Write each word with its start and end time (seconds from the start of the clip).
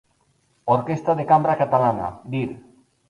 Orquestra 0.75 1.15
de 1.19 1.27
Cambra 1.33 1.57
Catalana., 1.63 2.09
Dir. 2.33 2.49